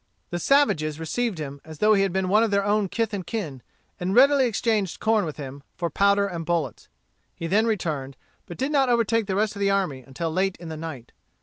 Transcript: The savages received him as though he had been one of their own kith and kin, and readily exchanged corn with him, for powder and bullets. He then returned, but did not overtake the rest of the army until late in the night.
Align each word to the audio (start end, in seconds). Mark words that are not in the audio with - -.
The 0.31 0.39
savages 0.39 0.99
received 0.99 1.37
him 1.37 1.61
as 1.63 1.77
though 1.77 1.93
he 1.93 2.01
had 2.01 2.11
been 2.11 2.27
one 2.27 2.41
of 2.41 2.49
their 2.49 2.65
own 2.65 2.89
kith 2.89 3.13
and 3.13 3.23
kin, 3.23 3.61
and 3.99 4.15
readily 4.15 4.47
exchanged 4.47 4.99
corn 4.99 5.25
with 5.25 5.37
him, 5.37 5.61
for 5.75 5.91
powder 5.91 6.25
and 6.25 6.43
bullets. 6.43 6.87
He 7.35 7.45
then 7.45 7.67
returned, 7.67 8.17
but 8.47 8.57
did 8.57 8.71
not 8.71 8.89
overtake 8.89 9.27
the 9.27 9.35
rest 9.35 9.55
of 9.55 9.59
the 9.59 9.69
army 9.69 9.99
until 10.01 10.31
late 10.33 10.57
in 10.57 10.69
the 10.69 10.75
night. 10.77 11.11